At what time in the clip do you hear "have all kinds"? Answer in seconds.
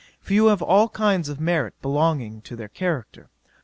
0.47-1.29